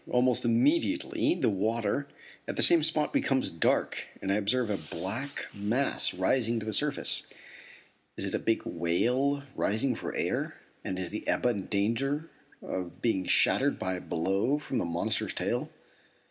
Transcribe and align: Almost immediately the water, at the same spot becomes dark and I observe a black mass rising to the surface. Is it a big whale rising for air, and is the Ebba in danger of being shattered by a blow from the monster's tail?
Almost 0.09 0.45
immediately 0.45 1.35
the 1.35 1.51
water, 1.51 2.07
at 2.47 2.55
the 2.55 2.63
same 2.63 2.81
spot 2.81 3.13
becomes 3.13 3.51
dark 3.51 4.07
and 4.19 4.31
I 4.33 4.35
observe 4.35 4.71
a 4.71 4.95
black 4.95 5.45
mass 5.53 6.11
rising 6.11 6.59
to 6.59 6.65
the 6.65 6.73
surface. 6.73 7.27
Is 8.17 8.25
it 8.25 8.33
a 8.33 8.39
big 8.39 8.65
whale 8.65 9.43
rising 9.55 9.93
for 9.93 10.15
air, 10.15 10.55
and 10.83 10.97
is 10.97 11.11
the 11.11 11.27
Ebba 11.27 11.49
in 11.49 11.65
danger 11.67 12.31
of 12.63 12.99
being 13.03 13.25
shattered 13.27 13.77
by 13.77 13.93
a 13.93 14.01
blow 14.01 14.57
from 14.57 14.79
the 14.79 14.85
monster's 14.85 15.35
tail? 15.35 15.69